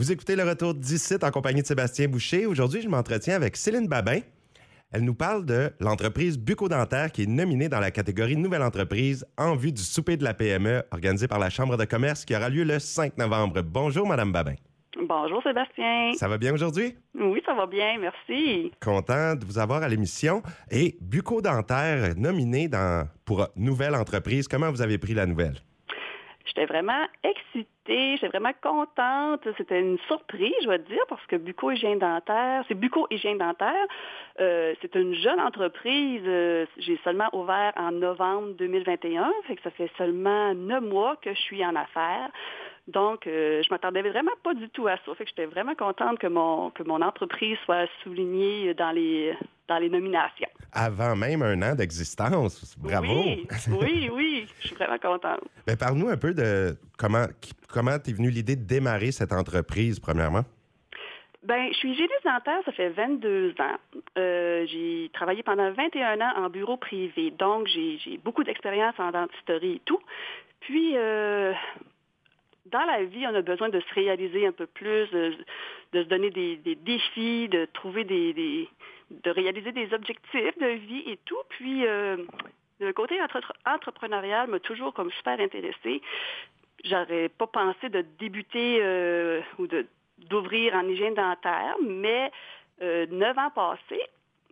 Vous 0.00 0.10
écoutez 0.10 0.34
le 0.34 0.44
retour 0.44 0.72
d'ici 0.72 1.16
en 1.22 1.30
compagnie 1.30 1.60
de 1.60 1.66
Sébastien 1.66 2.08
Boucher. 2.08 2.46
Aujourd'hui, 2.46 2.80
je 2.80 2.88
m'entretiens 2.88 3.36
avec 3.36 3.54
Céline 3.54 3.86
Babin. 3.86 4.20
Elle 4.92 5.04
nous 5.04 5.12
parle 5.12 5.44
de 5.44 5.74
l'entreprise 5.78 6.38
Bucco-Dentaire 6.38 7.12
qui 7.12 7.24
est 7.24 7.26
nominée 7.26 7.68
dans 7.68 7.80
la 7.80 7.90
catégorie 7.90 8.34
Nouvelle 8.34 8.62
entreprise 8.62 9.26
en 9.36 9.56
vue 9.56 9.72
du 9.72 9.82
souper 9.82 10.16
de 10.16 10.24
la 10.24 10.32
PME 10.32 10.84
organisé 10.90 11.28
par 11.28 11.38
la 11.38 11.50
Chambre 11.50 11.76
de 11.76 11.84
commerce 11.84 12.24
qui 12.24 12.34
aura 12.34 12.48
lieu 12.48 12.64
le 12.64 12.78
5 12.78 13.18
novembre. 13.18 13.60
Bonjour, 13.60 14.08
Madame 14.08 14.32
Babin. 14.32 14.54
Bonjour 15.06 15.42
Sébastien. 15.42 16.14
Ça 16.14 16.28
va 16.28 16.38
bien 16.38 16.54
aujourd'hui? 16.54 16.94
Oui, 17.14 17.42
ça 17.44 17.52
va 17.52 17.66
bien, 17.66 17.98
merci. 17.98 18.72
Content 18.80 19.34
de 19.34 19.44
vous 19.44 19.58
avoir 19.58 19.82
à 19.82 19.88
l'émission. 19.90 20.42
Et 20.70 20.96
Bucco-Dentaire 21.02 22.14
nominé 22.16 22.68
dans, 22.68 23.06
pour 23.26 23.48
Nouvelle 23.54 23.94
entreprise, 23.94 24.48
comment 24.48 24.70
vous 24.70 24.80
avez 24.80 24.96
pris 24.96 25.12
la 25.12 25.26
nouvelle? 25.26 25.60
J'étais 26.50 26.66
vraiment 26.66 27.06
excitée, 27.22 28.16
j'étais 28.16 28.26
vraiment 28.26 28.52
contente. 28.60 29.46
C'était 29.56 29.78
une 29.78 29.98
surprise, 30.08 30.52
je 30.62 30.66
dois 30.66 30.78
dire, 30.78 31.02
parce 31.08 31.24
que 31.26 31.36
Buco 31.36 31.70
Hygiène 31.70 32.00
Dentaire, 32.00 32.64
c'est 32.66 32.74
Buco 32.74 33.06
Hygiène 33.08 33.38
Dentaire, 33.38 33.86
euh, 34.40 34.74
c'est 34.82 34.96
une 34.96 35.14
jeune 35.14 35.38
entreprise. 35.38 36.22
Euh, 36.26 36.66
j'ai 36.76 36.98
seulement 37.04 37.28
ouvert 37.32 37.72
en 37.76 37.92
novembre 37.92 38.54
2021, 38.58 39.32
fait 39.46 39.54
que 39.54 39.62
ça 39.62 39.70
fait 39.70 39.90
seulement 39.96 40.52
neuf 40.54 40.82
mois 40.82 41.14
que 41.22 41.32
je 41.32 41.40
suis 41.40 41.64
en 41.64 41.76
affaires. 41.76 42.30
Donc, 42.88 43.28
euh, 43.28 43.62
je 43.62 43.68
m'attendais 43.70 44.02
vraiment 44.02 44.32
pas 44.42 44.54
du 44.54 44.68
tout 44.70 44.88
à 44.88 44.96
ça. 44.96 45.12
J'étais 45.20 45.46
vraiment 45.46 45.76
contente 45.76 46.18
que 46.18 46.26
mon, 46.26 46.70
que 46.70 46.82
mon 46.82 47.00
entreprise 47.00 47.58
soit 47.64 47.86
soulignée 48.02 48.74
dans 48.74 48.90
les, 48.90 49.36
dans 49.68 49.78
les 49.78 49.88
nominations. 49.88 50.48
Avant 50.72 51.16
même 51.16 51.42
un 51.42 51.60
an 51.62 51.74
d'existence. 51.74 52.76
Bravo. 52.78 53.22
Oui, 53.24 53.46
oui, 53.68 54.10
oui. 54.12 54.46
Je 54.60 54.68
suis 54.68 54.76
vraiment 54.76 54.98
contente. 54.98 55.40
Ben, 55.66 55.76
Parle-nous 55.76 56.08
un 56.08 56.16
peu 56.16 56.32
de 56.32 56.76
comment, 56.98 57.26
comment 57.68 57.98
t'es 57.98 58.12
venue 58.12 58.30
l'idée 58.30 58.56
de 58.56 58.64
démarrer 58.64 59.12
cette 59.12 59.32
entreprise, 59.32 59.98
premièrement? 59.98 60.44
Ben, 61.42 61.68
je 61.72 61.78
suis 61.78 61.92
hygiéniste 61.92 62.24
dentaire, 62.24 62.60
ça 62.66 62.72
fait 62.72 62.90
22 62.90 63.54
ans. 63.60 64.00
Euh, 64.18 64.66
j'ai 64.66 65.10
travaillé 65.14 65.42
pendant 65.42 65.72
21 65.72 66.20
ans 66.20 66.32
en 66.36 66.50
bureau 66.50 66.76
privé, 66.76 67.30
donc 67.30 67.66
j'ai 67.66 68.20
beaucoup 68.22 68.44
d'expérience 68.44 68.94
en 68.98 69.10
dentisterie 69.10 69.76
et 69.76 69.82
tout. 69.86 70.00
Puis, 70.60 70.92
euh, 70.96 71.54
dans 72.66 72.84
la 72.84 73.04
vie, 73.04 73.26
on 73.26 73.34
a 73.34 73.40
besoin 73.40 73.70
de 73.70 73.80
se 73.80 73.94
réaliser 73.94 74.46
un 74.46 74.52
peu 74.52 74.66
plus, 74.66 75.08
de, 75.10 75.34
se 75.98 76.08
donner 76.08 76.30
des, 76.30 76.56
défis, 76.76 77.48
de 77.48 77.66
trouver 77.72 78.04
des, 78.04 78.68
de 79.10 79.30
réaliser 79.30 79.72
des 79.72 79.92
objectifs 79.92 80.58
de 80.58 80.66
vie 80.66 81.02
et 81.06 81.18
tout. 81.24 81.42
Puis 81.48 81.86
euh, 81.86 82.16
le 82.80 82.92
côté 82.92 83.18
entrepreneurial 83.66 84.48
m'a 84.48 84.60
toujours 84.60 84.94
comme 84.94 85.10
super 85.12 85.38
intéressé. 85.40 86.02
J'aurais 86.84 87.28
pas 87.28 87.46
pensé 87.46 87.88
de 87.88 88.04
débuter 88.18 88.78
euh, 88.80 89.40
ou 89.58 89.66
de 89.66 89.86
d'ouvrir 90.28 90.74
en 90.74 90.86
hygiène 90.86 91.14
dentaire, 91.14 91.76
mais 91.82 92.30
euh, 92.82 93.06
neuf 93.10 93.38
ans 93.38 93.50
passés, 93.50 94.04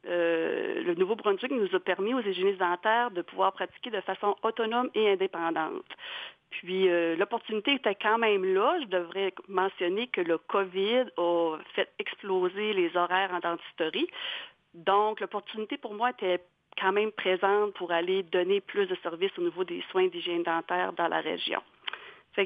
le 0.09 0.95
Nouveau-Brunswick 0.95 1.53
nous 1.53 1.75
a 1.75 1.81
permis 1.81 2.14
aux 2.14 2.20
hygiénistes 2.20 2.59
dentaires 2.59 3.11
de 3.11 3.23
pouvoir 3.23 3.53
pratiquer 3.53 3.91
de 3.91 4.01
façon 4.01 4.34
autonome 4.42 4.91
et 4.95 5.11
indépendante. 5.11 5.84
Puis 6.50 6.89
euh, 6.89 7.17
l'opportunité 7.17 7.75
était 7.75 7.95
quand 7.95 8.19
même 8.19 8.45
là. 8.55 8.78
Je 8.81 8.87
devrais 8.87 9.33
mentionner 9.48 10.06
que 10.09 10.20
le 10.20 10.39
COVID 10.39 11.05
a 11.17 11.56
fait 11.75 11.89
exploser 11.98 12.73
les 12.73 12.97
horaires 12.97 13.33
en 13.33 13.41
dentisterie. 13.41 14.09
Donc 14.75 15.20
l'opportunité 15.20 15.77
pour 15.77 15.95
moi 15.95 16.11
était 16.11 16.41
quand 16.81 16.93
même 16.93 17.12
présente 17.12 17.75
pour 17.75 17.91
aller 17.93 18.22
donner 18.22 18.61
plus 18.61 18.87
de 18.87 18.97
services 19.03 19.37
au 19.39 19.43
niveau 19.43 19.65
des 19.65 19.83
soins 19.91 20.06
d'hygiène 20.06 20.43
dentaire 20.43 20.93
dans 20.93 21.09
la 21.09 21.20
région. 21.20 21.61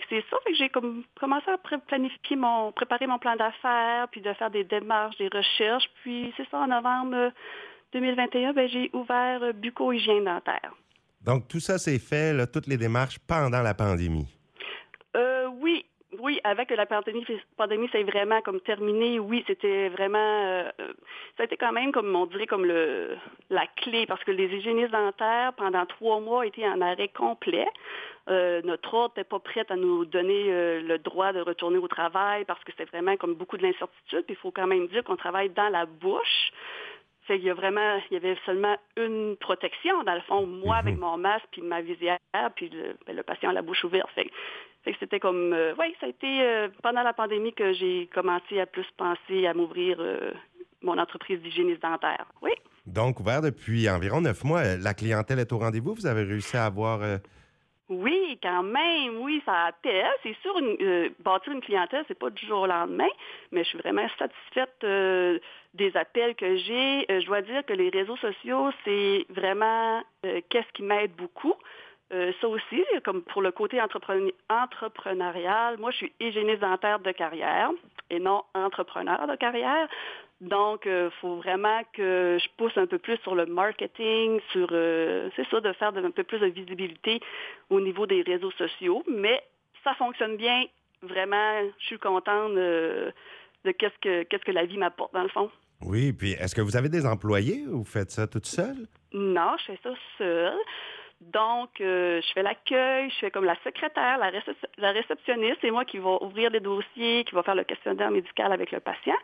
C'est 0.08 0.24
ça, 0.30 0.36
que 0.46 0.54
j'ai 0.54 0.70
commencé 0.70 1.50
à 1.50 1.58
planifier 1.86 2.36
mon, 2.36 2.72
préparer 2.72 3.06
mon 3.06 3.18
plan 3.18 3.36
d'affaires, 3.36 4.08
puis 4.10 4.20
de 4.20 4.32
faire 4.32 4.50
des 4.50 4.64
démarches, 4.64 5.16
des 5.18 5.28
recherches. 5.28 5.84
Puis 6.02 6.32
c'est 6.36 6.48
ça, 6.50 6.58
en 6.58 6.66
novembre 6.66 7.32
2021, 7.92 8.52
ben, 8.54 8.68
j'ai 8.68 8.90
ouvert 8.94 9.42
euh, 9.42 9.52
Buco 9.52 9.92
Hygiène 9.92 10.24
Dentaire. 10.24 10.72
Donc, 11.20 11.46
tout 11.46 11.60
ça 11.60 11.78
s'est 11.78 11.98
fait, 11.98 12.46
toutes 12.46 12.66
les 12.66 12.78
démarches 12.78 13.18
pendant 13.28 13.62
la 13.62 13.74
pandémie. 13.74 14.26
Euh, 16.22 16.26
oui, 16.26 16.40
avec 16.44 16.70
la 16.70 16.86
pandémie, 16.86 17.24
pandémie 17.56 17.88
c'est 17.92 18.02
vraiment 18.02 18.40
comme 18.42 18.60
terminé. 18.60 19.18
Oui, 19.18 19.44
c'était 19.46 19.88
vraiment, 19.88 20.18
euh, 20.18 20.70
ça 21.36 21.42
a 21.42 21.44
été 21.44 21.56
quand 21.56 21.72
même, 21.72 21.92
comme 21.92 22.14
on 22.14 22.26
dirait, 22.26 22.46
comme 22.46 22.64
le, 22.64 23.16
la 23.50 23.66
clé, 23.76 24.06
parce 24.06 24.22
que 24.24 24.30
les 24.30 24.46
hygiénistes 24.46 24.92
dentaires, 24.92 25.52
pendant 25.54 25.86
trois 25.86 26.20
mois, 26.20 26.46
étaient 26.46 26.66
en 26.66 26.80
arrêt 26.80 27.08
complet. 27.08 27.68
Euh, 28.28 28.62
notre 28.62 28.94
ordre 28.94 29.14
n'était 29.16 29.28
pas 29.28 29.40
prête 29.40 29.70
à 29.70 29.76
nous 29.76 30.04
donner 30.04 30.44
le 30.80 30.96
droit 30.98 31.32
de 31.32 31.40
retourner 31.40 31.78
au 31.78 31.88
travail 31.88 32.44
parce 32.44 32.62
que 32.62 32.70
c'est 32.76 32.88
vraiment 32.88 33.16
comme 33.16 33.34
beaucoup 33.34 33.56
de 33.56 33.64
l'incertitude. 33.64 34.24
Il 34.28 34.36
faut 34.36 34.52
quand 34.52 34.68
même 34.68 34.86
dire 34.88 35.02
qu'on 35.02 35.16
travaille 35.16 35.50
dans 35.50 35.68
la 35.68 35.86
bouche. 35.86 36.52
Fait 37.26 37.36
qu'il 37.36 37.46
y 37.46 37.50
a 37.50 37.54
vraiment, 37.54 38.00
il 38.10 38.14
y 38.14 38.16
avait 38.16 38.36
seulement 38.44 38.76
une 38.96 39.36
protection, 39.36 40.02
dans 40.02 40.14
le 40.14 40.20
fond, 40.22 40.44
moi 40.44 40.76
avec 40.76 40.94
mhm. 40.94 41.00
mon 41.00 41.18
masque, 41.18 41.46
puis 41.52 41.62
ma 41.62 41.80
visière, 41.80 42.18
puis 42.56 42.68
le, 42.68 42.96
ben, 43.06 43.22
patient 43.22 43.50
à 43.50 43.52
la 43.52 43.62
bouche 43.62 43.84
ouverte. 43.84 44.10
Fait, 44.10 44.28
c'était 44.98 45.20
comme, 45.20 45.52
euh, 45.52 45.74
oui, 45.78 45.94
ça 46.00 46.06
a 46.06 46.08
été 46.08 46.42
euh, 46.42 46.68
pendant 46.82 47.02
la 47.02 47.12
pandémie 47.12 47.52
que 47.52 47.72
j'ai 47.72 48.08
commencé 48.12 48.60
à 48.60 48.66
plus 48.66 48.86
penser 48.96 49.46
à 49.46 49.54
m'ouvrir 49.54 49.96
euh, 50.00 50.32
mon 50.82 50.98
entreprise 50.98 51.40
d'hygiéniste 51.40 51.82
dentaire. 51.82 52.26
Oui. 52.42 52.50
Donc, 52.86 53.20
ouvert 53.20 53.42
depuis 53.42 53.88
environ 53.88 54.20
neuf 54.20 54.42
mois, 54.42 54.76
la 54.76 54.94
clientèle 54.94 55.38
est 55.38 55.52
au 55.52 55.58
rendez-vous. 55.58 55.94
Vous 55.94 56.06
avez 56.06 56.24
réussi 56.24 56.56
à 56.56 56.66
avoir 56.66 57.00
oui, 57.88 58.38
quand 58.42 58.62
même, 58.62 59.18
oui, 59.20 59.42
ça 59.44 59.66
appelle. 59.66 60.06
C'est 60.22 60.34
sûr, 60.40 60.54
bâtir 61.22 61.52
une 61.52 61.60
clientèle, 61.60 62.04
c'est 62.08 62.18
pas 62.18 62.30
du 62.30 62.46
jour 62.46 62.60
au 62.60 62.66
lendemain, 62.66 63.08
mais 63.50 63.64
je 63.64 63.68
suis 63.68 63.78
vraiment 63.78 64.06
satisfaite 64.18 65.40
des 65.74 65.96
appels 65.96 66.34
que 66.34 66.56
j'ai. 66.56 67.04
Je 67.08 67.26
dois 67.26 67.42
dire 67.42 67.62
que 67.66 67.74
les 67.74 67.90
réseaux 67.90 68.16
sociaux, 68.16 68.70
c'est 68.84 69.26
vraiment 69.28 70.02
qu'est-ce 70.22 70.72
qui 70.72 70.82
m'aide 70.84 71.12
beaucoup. 71.16 71.54
Ça 72.40 72.48
aussi, 72.48 72.84
comme 73.04 73.22
pour 73.22 73.40
le 73.40 73.52
côté 73.52 73.80
entrepreneurial, 73.80 75.78
moi, 75.78 75.90
je 75.90 75.96
suis 75.96 76.12
hygiéniste 76.20 76.60
dentaire 76.60 76.98
de 76.98 77.10
carrière 77.12 77.70
et 78.10 78.18
non 78.18 78.42
entrepreneur 78.54 79.26
de 79.26 79.36
carrière. 79.36 79.88
Donc, 80.42 80.82
il 80.86 80.90
euh, 80.90 81.10
faut 81.20 81.36
vraiment 81.36 81.82
que 81.92 82.36
je 82.42 82.48
pousse 82.56 82.76
un 82.76 82.86
peu 82.86 82.98
plus 82.98 83.16
sur 83.18 83.36
le 83.36 83.46
marketing, 83.46 84.40
sur, 84.50 84.68
euh, 84.72 85.30
c'est 85.36 85.48
ça, 85.48 85.60
de 85.60 85.72
faire 85.74 85.96
un 85.96 86.10
peu 86.10 86.24
plus 86.24 86.40
de 86.40 86.46
visibilité 86.46 87.20
au 87.70 87.80
niveau 87.80 88.06
des 88.06 88.22
réseaux 88.22 88.50
sociaux. 88.52 89.04
Mais 89.08 89.40
ça 89.84 89.94
fonctionne 89.94 90.36
bien. 90.36 90.64
Vraiment, 91.02 91.62
je 91.78 91.86
suis 91.86 91.98
contente 91.98 92.54
de, 92.54 93.12
qu'est-ce 93.64 93.98
que, 94.00 94.24
qu'est-ce 94.24 94.44
que 94.44 94.50
la 94.50 94.64
vie 94.64 94.78
m'apporte, 94.78 95.14
dans 95.14 95.22
le 95.22 95.28
fond. 95.28 95.48
Oui, 95.80 96.12
puis 96.12 96.32
est-ce 96.32 96.56
que 96.56 96.60
vous 96.60 96.76
avez 96.76 96.88
des 96.88 97.06
employés 97.06 97.64
ou 97.68 97.78
vous 97.78 97.84
faites 97.84 98.10
ça 98.10 98.26
toute 98.26 98.46
seule? 98.46 98.88
Non, 99.12 99.54
je 99.58 99.72
fais 99.72 99.78
ça 99.84 99.94
seule. 100.18 100.58
Donc, 101.30 101.80
euh, 101.80 102.20
je 102.20 102.32
fais 102.32 102.42
l'accueil, 102.42 103.10
je 103.10 103.16
fais 103.16 103.30
comme 103.30 103.44
la 103.44 103.56
secrétaire, 103.62 104.18
la, 104.18 104.90
réceptionniste, 104.90 105.58
c'est 105.60 105.70
moi 105.70 105.84
qui 105.84 105.98
va 105.98 106.22
ouvrir 106.22 106.50
les 106.50 106.60
dossiers, 106.60 107.24
qui 107.24 107.34
va 107.34 107.42
faire 107.42 107.54
le 107.54 107.64
questionnaire 107.64 108.10
médical 108.10 108.52
avec 108.52 108.72
le 108.72 108.80
patient. 108.80 109.16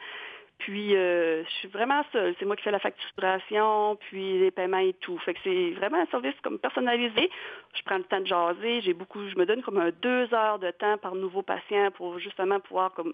Puis, 0.59 0.95
euh, 0.95 1.45
je 1.45 1.51
suis 1.51 1.69
vraiment 1.69 2.03
seule. 2.13 2.35
C'est 2.39 2.45
moi 2.45 2.57
qui 2.57 2.63
fais 2.63 2.71
la 2.71 2.79
facturation, 2.79 3.97
puis 3.97 4.39
les 4.39 4.51
paiements 4.51 4.79
et 4.79 4.93
tout. 4.95 5.19
Fait 5.19 5.35
que 5.35 5.41
c'est 5.45 5.71
vraiment 5.71 5.99
un 5.99 6.07
service 6.07 6.35
comme 6.43 6.59
personnalisé. 6.59 7.31
Je 7.75 7.83
prends 7.85 7.99
le 7.99 8.05
temps 8.05 8.21
de 8.21 8.27
jaser. 8.27 8.81
J'ai 8.81 8.95
beaucoup, 8.95 9.29
je 9.29 9.37
me 9.37 9.47
donne 9.47 9.63
comme 9.63 9.79
un 9.79 9.91
deux 9.91 10.33
heures 10.35 10.59
de 10.59 10.71
temps 10.73 10.99
par 10.99 11.15
nouveau 11.15 11.43
patient 11.43 11.91
pour 11.93 12.19
justement 12.19 12.61
pouvoir 12.61 12.93
comme 12.93 13.13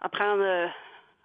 apprendre 0.00 0.42
euh, 0.42 0.66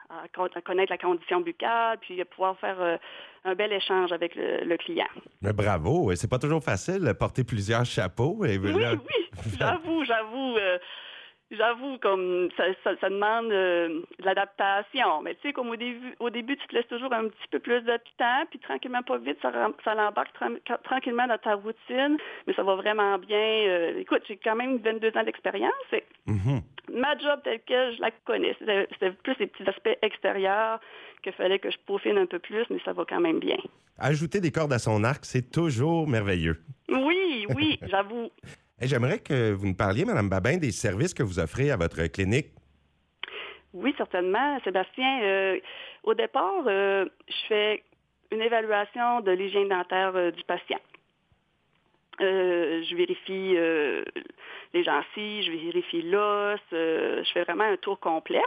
à, 0.10 0.62
connaître 0.62 0.92
la 0.92 0.98
condition 0.98 1.42
buccale, 1.42 1.98
puis 2.00 2.24
pouvoir 2.26 2.58
faire 2.60 2.82
euh, 2.82 2.98
un 3.46 3.56
bel 3.56 3.72
échange 3.72 4.12
avec 4.12 4.34
le, 4.36 4.78
client. 4.78 5.08
Mais 5.42 5.54
bravo! 5.54 6.14
C'est 6.16 6.30
pas 6.30 6.40
toujours 6.40 6.64
facile 6.64 7.00
de 7.00 7.14
porter 7.14 7.44
plusieurs 7.44 7.86
chapeaux. 7.86 8.44
Et 8.46 8.58
oui, 8.58 8.72
oui, 8.74 8.84
j'avoue, 9.60 10.04
j'avoue 10.04 10.58
j'avoue, 11.52 11.98
comme 12.00 12.50
ça, 12.56 12.64
ça, 12.84 13.10
demande 13.10 13.52
euh, 13.52 14.02
de 14.20 14.26
l'adaptation. 14.26 15.22
Mais 15.22 15.36
tu 15.36 15.42
sais, 15.48 15.54
comme 15.54 15.70
au 15.70 15.76
début, 15.76 16.16
au 16.20 16.30
début, 16.30 16.58
tu 16.58 16.68
te 16.68 16.76
laisses 16.76 16.88
toujours 16.88 17.14
un 17.14 17.28
petit 17.28 17.48
peu 17.52 17.60
plus 17.60 17.82
de 17.82 17.98
temps, 18.18 18.46
puis 18.50 18.60
tranquillement, 18.60 19.02
pas 19.04 19.18
vite, 19.18 19.38
ça, 19.42 19.52
ça 19.84 19.96
l'embarque 19.96 20.34
tranquillement 20.84 21.28
dans 21.28 21.38
ta 21.38 21.56
routine, 21.56 22.18
mais 22.48 22.54
ça 22.54 22.64
va 22.64 22.76
vraiment 22.76 23.18
bien. 23.18 23.38
Euh, 23.38 24.00
écoute, 24.00 24.24
j'ai 24.28 24.38
quand 24.38 24.56
même 24.56 24.78
22 24.78 25.18
ans 25.18 25.24
d'expérience. 25.24 25.74
Ma 27.00 27.18
job 27.18 27.40
telle 27.44 27.62
que 27.62 27.96
je 27.96 28.02
la 28.02 28.12
connais. 28.26 28.56
C'était 28.60 29.12
plus 29.24 29.36
les 29.40 29.48
petits 29.48 29.70
aspects 29.70 29.98
extérieurs 30.02 30.80
qu'il 31.24 31.34
fallait 31.34 31.60
que 31.60 31.70
je 31.70 31.78
peaufine 31.86 32.18
un 32.18 32.26
peu 32.26 32.40
plus, 32.40 32.66
mais 32.70 32.80
ça 32.84 32.94
va 32.94 33.06
quand 33.08 33.20
même 33.20 33.40
bien. 33.40 33.58
Ajouter 33.98 34.42
des 34.42 34.52
cordes 34.52 34.74
à 34.74 34.80
son 34.80 35.04
arc, 35.04 35.26
c'est 35.26 35.52
toujours 35.52 36.08
merveilleux. 36.08 36.58
Oui, 36.90 37.46
oui, 37.56 37.80
j'avoue. 37.90 38.30
J'aimerais 38.82 39.20
que 39.20 39.52
vous 39.52 39.68
nous 39.68 39.76
parliez, 39.76 40.06
Mme 40.06 40.30
Babin, 40.30 40.58
des 40.58 40.72
services 40.72 41.14
que 41.14 41.24
vous 41.24 41.40
offrez 41.40 41.72
à 41.72 41.78
votre 41.78 42.06
clinique. 42.08 42.48
Oui, 43.74 43.94
certainement. 43.98 44.60
Sébastien, 44.64 45.22
euh, 45.22 45.60
au 46.04 46.14
départ, 46.14 46.64
euh, 46.68 47.06
je 47.28 47.48
fais 47.48 47.84
une 48.32 48.42
évaluation 48.42 49.22
de 49.22 49.32
l'hygiène 49.32 49.70
dentaire 49.70 50.16
euh, 50.16 50.32
du 50.32 50.44
patient. 50.44 50.80
je 52.20 52.96
vérifie 52.96 53.56
les 54.74 54.84
gencives, 54.84 55.44
je 55.44 55.52
vérifie 55.52 56.02
l'os, 56.04 56.60
je 56.72 57.30
fais 57.34 57.44
vraiment 57.44 57.64
un 57.64 57.78
tour 57.78 58.00
complet. 58.00 58.44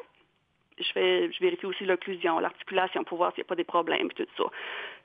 je, 0.78 0.92
fais, 0.92 1.32
je 1.32 1.40
vérifie 1.40 1.66
aussi 1.66 1.84
l'occlusion, 1.84 2.38
l'articulation 2.38 3.04
pour 3.04 3.18
voir 3.18 3.32
s'il 3.32 3.42
n'y 3.42 3.46
a 3.46 3.48
pas 3.48 3.56
des 3.56 3.64
problèmes 3.64 4.08
et 4.10 4.14
tout 4.14 4.26
ça. 4.36 4.44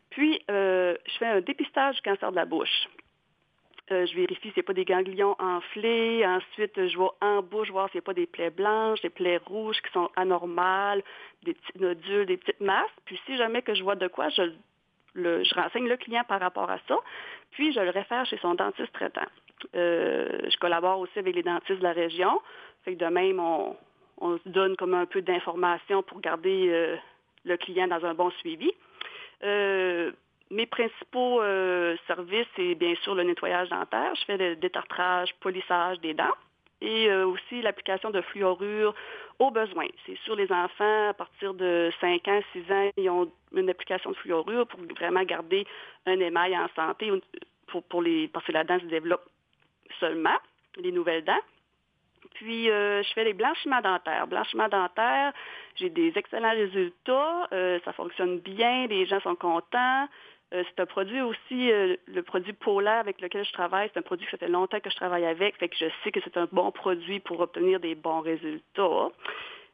Puis, 0.10 0.42
je 0.48 1.18
fais 1.20 1.26
un 1.26 1.42
dépistage 1.42 1.96
du 1.96 2.02
cancer 2.02 2.32
de 2.32 2.36
la 2.36 2.46
bouche. 2.46 2.88
je 3.90 4.16
vérifie 4.16 4.50
s'il 4.50 4.54
n'y 4.58 4.62
a 4.62 4.64
pas 4.64 4.74
des 4.74 4.86
ganglions 4.86 5.36
enflés. 5.40 6.26
Ensuite, 6.26 6.88
je 6.88 6.96
vois 6.96 7.16
en 7.22 7.42
bouche 7.42 7.70
voir 7.72 7.90
s'il 7.90 7.98
n'y 8.00 8.04
a 8.04 8.08
pas 8.08 8.14
des 8.14 8.28
plaies 8.28 8.50
blanches, 8.50 9.02
des 9.02 9.10
plaies 9.10 9.42
rouges 9.46 9.82
qui 9.82 9.92
sont 9.92 10.10
anormales, 10.16 11.04
des 11.44 11.54
petits 11.54 11.80
nodules, 11.80 12.26
des 12.26 12.38
petites 12.38 12.62
masses. 12.62 12.92
Puis 13.06 13.20
si 13.26 13.38
jamais 13.38 13.62
que 13.62 13.74
je 13.74 13.84
vois 13.84 13.96
de 13.96 14.08
quoi, 14.08 14.30
je, 14.30 14.44
je 15.18 15.56
renseigne 15.56 15.88
le 15.88 15.98
client 15.98 16.24
par 16.28 16.40
rapport 16.40 16.70
à 16.70 16.78
ça. 16.88 16.98
Puis 17.52 17.74
je 17.74 17.80
le 17.80 17.90
réfère 17.90 18.26
chez 18.26 18.38
son 18.38 18.56
dentiste 18.56 18.92
traitant. 18.94 19.28
je 19.74 20.58
collabore 20.60 21.00
aussi 21.00 21.20
avec 21.20 21.36
les 21.36 21.44
dentistes 21.44 21.80
de 21.80 21.84
la 21.84 21.94
région. 21.94 22.42
Fait 22.84 22.96
que 22.96 23.04
de 23.04 23.10
même, 23.10 23.40
on, 23.40 23.76
se 24.38 24.50
donne 24.50 24.76
comme 24.78 24.94
un 24.94 25.06
peu 25.06 25.22
d'informations 25.22 26.04
pour 26.04 26.22
garder 26.22 26.70
euh, 26.70 26.96
le 27.44 27.58
client 27.58 27.88
dans 27.88 28.04
un 28.06 28.14
bon 28.14 28.32
suivi. 28.32 28.72
Euh, 29.44 30.12
mes 30.50 30.66
principaux 30.66 31.42
euh, 31.42 31.96
services, 32.08 32.48
c'est 32.56 32.76
bien 32.76 32.96
sûr 33.04 33.14
le 33.16 33.24
nettoyage 33.24 33.70
dentaire. 33.70 34.16
Je 34.16 34.26
fais 34.26 34.38
le 34.38 34.56
détartrage, 34.56 35.34
polissage 35.42 36.00
des 36.00 36.14
dents 36.14 36.34
et 36.82 37.12
aussi 37.12 37.62
l'application 37.62 38.12
de 38.12 38.22
fluorure 38.22 38.94
au 39.40 39.52
besoin. 39.52 39.86
C'est 40.06 40.18
sur 40.20 40.36
les 40.36 40.52
enfants, 40.52 41.10
à 41.10 41.14
partir 41.14 41.54
de 41.54 41.92
5 42.02 42.28
ans, 42.28 42.40
6 42.54 42.72
ans, 42.72 42.90
ils 42.98 43.10
ont 43.10 43.32
une 43.54 43.70
application 43.70 44.12
de 44.12 44.16
fluorure 44.18 44.68
pour 44.68 44.80
vraiment 44.98 45.24
garder 45.24 45.66
un 46.06 46.20
émail 46.20 46.58
en 46.58 46.68
santé 46.76 47.12
pour, 47.68 47.84
pour 47.84 48.02
les, 48.02 48.28
parce 48.28 48.46
que 48.46 48.52
la 48.52 48.64
dent 48.64 48.80
se 48.80 48.86
développe 48.86 49.28
seulement, 50.00 50.38
les 50.78 50.92
nouvelles 50.92 51.24
dents. 51.24 51.42
Puis, 52.34 52.70
euh, 52.70 53.04
je 53.04 53.14
fais 53.14 53.24
les 53.24 53.34
blanchiments 53.34 53.82
dentaires. 53.82 54.28
Blanchiment 54.28 54.68
dentaire, 54.70 55.34
j'ai 55.76 55.90
des 55.90 56.12
excellents 56.16 56.52
résultats. 56.52 57.48
Euh, 57.52 57.80
ça 57.86 57.94
fonctionne 57.94 58.40
bien, 58.40 58.88
les 58.88 59.06
gens 59.06 59.20
sont 59.22 59.36
contents. 59.36 60.08
Euh, 60.54 60.64
c'est 60.70 60.82
un 60.82 60.86
produit 60.86 61.22
aussi, 61.22 61.72
le 62.08 62.22
produit 62.22 62.54
polaire 62.54 63.00
avec 63.00 63.20
lequel 63.20 63.46
je 63.46 63.52
travaille, 63.52 63.90
c'est 63.94 64.00
un 64.00 64.04
produit 64.04 64.26
que 64.26 64.32
ça 64.32 64.38
fait 64.38 64.48
longtemps 64.48 64.80
que 64.80 64.90
je 64.90 64.96
travaille 64.96 65.26
avec, 65.26 65.58
fait 65.58 65.68
que 65.68 65.76
je 65.78 65.88
sais 66.04 66.12
que 66.12 66.22
c'est 66.24 66.38
un 66.38 66.48
bon 66.52 66.72
produit 66.72 67.20
pour 67.20 67.42
obtenir 67.42 67.80
des 67.80 67.96
bons 67.96 68.22
résultats. 68.22 69.10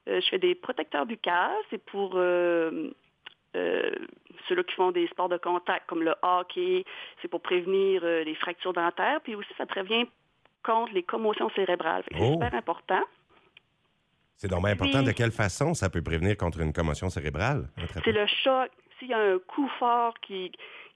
je 0.07 0.27
fais 0.29 0.39
des 0.39 0.55
protecteurs 0.55 1.05
buccales, 1.05 1.51
c'est 1.69 1.83
pour 1.83 2.13
ceux-là 2.13 2.93
qui 4.63 4.73
font 4.73 4.91
des 4.91 5.07
sports 5.09 5.29
de 5.29 5.37
contact 5.37 5.87
comme 5.87 6.01
le 6.01 6.15
hockey, 6.23 6.85
c'est 7.21 7.27
pour 7.27 7.41
prévenir 7.41 8.03
les 8.03 8.35
fractures 8.35 8.73
dentaires, 8.73 9.21
puis 9.21 9.35
aussi 9.35 9.53
ça 9.59 9.67
prévient 9.67 10.07
contre 10.63 10.93
les 10.93 11.03
commotions 11.03 11.49
cérébrales. 11.51 12.03
C'est 12.11 12.19
oh. 12.19 12.33
super 12.33 12.55
important. 12.55 13.01
C'est 14.37 14.49
donc 14.49 14.67
important. 14.67 15.03
de 15.03 15.11
quelle 15.11 15.31
façon 15.31 15.73
ça 15.73 15.89
peut 15.89 16.01
prévenir 16.01 16.35
contre 16.35 16.59
une 16.59 16.73
commotion 16.73 17.09
cérébrale? 17.09 17.69
C'est 18.03 18.11
le 18.11 18.25
choc. 18.43 18.69
S'il 19.03 19.11
y 19.11 19.13
a 19.13 19.19
un 19.19 19.37
coup 19.37 19.67
fort 19.79 20.13
qui, 20.21 20.49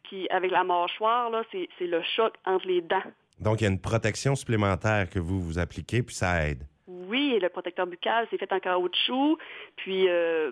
qui 0.04 0.30
avec 0.30 0.50
la 0.50 0.64
mâchoire, 0.64 1.30
c'est 1.52 1.68
le 1.82 2.02
choc 2.16 2.34
entre 2.46 2.66
les 2.66 2.80
dents. 2.80 3.04
Donc, 3.38 3.60
il 3.60 3.66
y 3.66 3.68
a 3.68 3.70
une 3.70 3.82
protection 3.82 4.34
supplémentaire 4.34 5.10
que 5.10 5.20
vous 5.20 5.42
vous 5.42 5.60
appliquez, 5.60 6.04
puis 6.04 6.16
ça 6.16 6.48
aide. 6.48 6.64
Oui, 6.88 7.34
et 7.36 7.40
le 7.42 7.50
protecteur 7.50 7.86
buccal, 7.86 8.26
c'est 8.30 8.38
fait 8.38 8.54
en 8.54 8.62
caoutchouc, 8.62 9.38
puis 9.76 10.08
euh, 10.08 10.52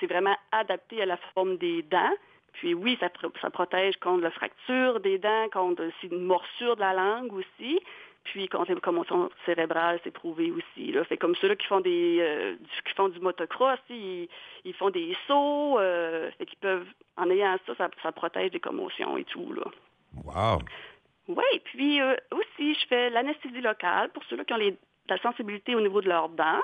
c'est 0.00 0.06
vraiment 0.06 0.34
adapté 0.50 1.02
à 1.02 1.04
la 1.04 1.18
forme 1.34 1.58
des 1.58 1.82
dents. 1.82 2.14
Puis 2.54 2.72
oui, 2.72 2.96
ça, 2.98 3.10
ça 3.42 3.50
protège 3.50 3.96
contre 3.98 4.22
la 4.22 4.30
fracture 4.30 5.00
des 5.00 5.18
dents, 5.18 5.48
contre 5.52 5.82
une 6.04 6.24
morsure 6.24 6.76
de 6.76 6.80
la 6.80 6.94
langue 6.94 7.34
aussi. 7.34 7.80
Puis 8.24 8.48
contre 8.48 8.72
les 8.72 8.80
commotions 8.80 9.30
cérébrales, 9.44 10.00
c'est 10.02 10.10
prouvé 10.10 10.50
aussi. 10.50 10.92
Là. 10.92 11.04
Fait 11.04 11.18
comme 11.18 11.34
ceux-là 11.36 11.56
qui 11.56 11.66
font 11.66 11.80
des 11.80 12.18
euh, 12.20 12.56
qui 12.86 12.94
font 12.94 13.08
du 13.08 13.20
motocross, 13.20 13.78
ils, 13.90 14.28
ils 14.64 14.74
font 14.74 14.90
des 14.90 15.14
sauts, 15.26 15.78
euh, 15.78 16.30
fait 16.38 16.46
qu'ils 16.46 16.58
peuvent, 16.58 16.86
en 17.18 17.28
ayant 17.28 17.56
ça, 17.66 17.88
ça, 18.02 18.12
protège 18.12 18.50
des 18.50 18.60
commotions 18.60 19.18
et 19.18 19.24
tout. 19.24 19.52
Là. 19.52 19.64
Wow! 20.24 20.58
Oui, 21.28 21.60
puis 21.64 22.00
euh, 22.00 22.16
aussi, 22.32 22.74
je 22.74 22.86
fais 22.86 23.10
l'anesthésie 23.10 23.60
locale 23.60 24.10
pour 24.10 24.24
ceux-là 24.24 24.44
qui 24.44 24.54
ont 24.54 24.58
les, 24.58 24.76
la 25.08 25.18
sensibilité 25.18 25.74
au 25.74 25.80
niveau 25.80 26.00
de 26.00 26.08
leurs 26.08 26.30
dents. 26.30 26.62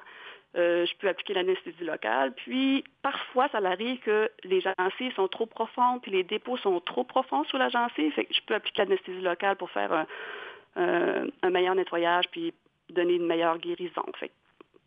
je 0.54 0.96
peux 0.98 1.08
appliquer 1.08 1.34
l'anesthésie 1.34 1.84
locale. 1.84 2.32
Puis, 2.34 2.84
parfois, 3.02 3.48
ça 3.48 3.58
arrive 3.58 3.98
que 4.00 4.30
les 4.44 4.62
gencives 4.62 5.14
sont 5.14 5.28
trop 5.28 5.46
profondes, 5.46 6.00
puis 6.00 6.10
les 6.10 6.24
dépôts 6.24 6.56
sont 6.56 6.80
trop 6.80 7.04
profonds 7.04 7.44
sous 7.44 7.58
la 7.58 7.68
gencive. 7.68 8.12
Fait 8.12 8.24
que 8.24 8.34
je 8.34 8.40
peux 8.46 8.54
appliquer 8.54 8.84
l'anesthésie 8.84 9.20
locale 9.20 9.56
pour 9.56 9.70
faire 9.70 9.92
un, 9.92 10.06
euh, 10.76 11.26
un 11.43 11.50
meilleur 11.50 11.75
nettoyage 11.75 12.26
puis 12.31 12.55
donner 12.90 13.14
une 13.14 13.26
meilleure 13.26 13.58
guérison. 13.58 14.05
Fait, 14.19 14.31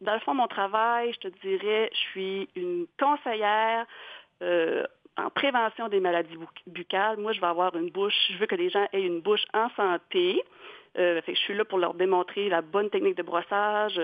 dans 0.01 0.13
le 0.13 0.19
fond, 0.21 0.33
mon 0.33 0.47
travail, 0.47 1.13
je 1.13 1.27
te 1.27 1.39
dirais, 1.41 1.89
je 1.93 1.97
suis 1.97 2.49
une 2.55 2.87
conseillère 2.99 3.85
euh, 4.41 4.85
en 5.17 5.29
prévention 5.29 5.89
des 5.89 5.99
maladies 5.99 6.37
buccales. 6.67 7.17
Moi, 7.17 7.33
je 7.33 7.41
vais 7.41 7.47
avoir 7.47 7.75
une 7.75 7.89
bouche, 7.89 8.15
je 8.29 8.37
veux 8.37 8.45
que 8.45 8.55
les 8.55 8.69
gens 8.69 8.87
aient 8.93 9.03
une 9.03 9.21
bouche 9.21 9.43
en 9.53 9.69
santé. 9.71 10.41
Euh, 10.95 11.21
fait 11.23 11.33
je 11.33 11.39
suis 11.39 11.55
là 11.55 11.65
pour 11.65 11.79
leur 11.79 11.95
démontrer 11.95 12.49
la 12.49 12.61
bonne 12.61 12.89
technique 12.91 13.17
de 13.17 13.23
brossage, 13.23 13.99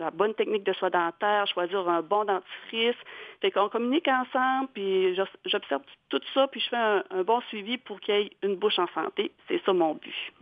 la 0.00 0.10
bonne 0.10 0.34
technique 0.34 0.64
de 0.64 0.72
soie 0.72 0.90
dentaire, 0.90 1.46
choisir 1.46 1.88
un 1.88 2.02
bon 2.02 2.24
dentifrice. 2.24 2.96
Fait 3.40 3.50
qu'on 3.50 3.68
communique 3.68 4.08
ensemble, 4.08 4.68
puis 4.74 5.14
j'observe 5.46 5.82
tout 6.08 6.20
ça, 6.34 6.48
puis 6.48 6.60
je 6.60 6.68
fais 6.68 6.76
un, 6.76 7.04
un 7.10 7.22
bon 7.22 7.40
suivi 7.42 7.78
pour 7.78 8.00
qu'il 8.00 8.14
y 8.14 8.18
ait 8.18 8.30
une 8.42 8.56
bouche 8.56 8.78
en 8.78 8.88
santé. 8.88 9.30
C'est 9.48 9.62
ça 9.64 9.72
mon 9.72 9.94
but. 9.94 10.33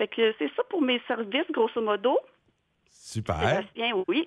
Fait 0.00 0.08
que 0.08 0.34
c'est 0.38 0.50
ça 0.56 0.62
pour 0.70 0.80
mes 0.80 0.98
services, 1.06 1.44
grosso 1.52 1.78
modo. 1.82 2.18
Super. 2.88 3.36
Sébastien, 3.36 4.02
oui. 4.08 4.26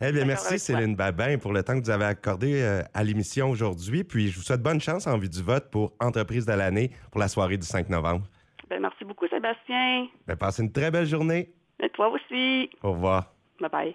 Eh 0.00 0.12
bien, 0.12 0.24
merci 0.24 0.58
Céline 0.58 0.96
Babin 0.96 1.36
pour 1.36 1.52
le 1.52 1.62
temps 1.62 1.78
que 1.78 1.84
vous 1.84 1.90
avez 1.90 2.06
accordé 2.06 2.62
euh, 2.62 2.80
à 2.94 3.04
l'émission 3.04 3.50
aujourd'hui. 3.50 4.02
Puis 4.02 4.28
je 4.28 4.36
vous 4.36 4.42
souhaite 4.42 4.62
bonne 4.62 4.80
chance 4.80 5.06
en 5.06 5.18
vue 5.18 5.28
du 5.28 5.42
vote 5.42 5.70
pour 5.70 5.92
Entreprise 6.00 6.46
de 6.46 6.54
l'année 6.54 6.90
pour 7.12 7.20
la 7.20 7.28
soirée 7.28 7.58
du 7.58 7.66
5 7.66 7.90
novembre. 7.90 8.24
Bien, 8.70 8.80
merci 8.80 9.04
beaucoup, 9.04 9.28
Sébastien. 9.28 10.06
Bien, 10.26 10.36
passez 10.36 10.62
une 10.62 10.72
très 10.72 10.90
belle 10.90 11.04
journée. 11.04 11.50
Et 11.82 11.90
toi 11.90 12.08
aussi. 12.08 12.70
Au 12.82 12.92
revoir. 12.92 13.34
Bye 13.60 13.68
bye. 13.70 13.94